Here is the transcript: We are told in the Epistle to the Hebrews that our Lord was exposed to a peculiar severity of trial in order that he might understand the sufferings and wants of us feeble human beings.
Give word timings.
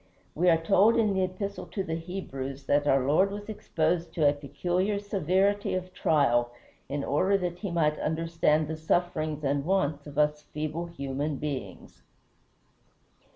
We 0.33 0.49
are 0.49 0.57
told 0.57 0.97
in 0.97 1.13
the 1.13 1.21
Epistle 1.23 1.67
to 1.67 1.83
the 1.83 1.93
Hebrews 1.93 2.63
that 2.63 2.87
our 2.87 3.05
Lord 3.05 3.29
was 3.29 3.47
exposed 3.47 4.11
to 4.15 4.27
a 4.27 4.33
peculiar 4.33 4.97
severity 4.97 5.75
of 5.75 5.93
trial 5.93 6.49
in 6.89 7.03
order 7.03 7.37
that 7.37 7.59
he 7.59 7.69
might 7.69 7.99
understand 7.99 8.67
the 8.67 8.77
sufferings 8.77 9.43
and 9.43 9.63
wants 9.63 10.07
of 10.07 10.17
us 10.17 10.41
feeble 10.41 10.87
human 10.87 11.35
beings. 11.35 12.01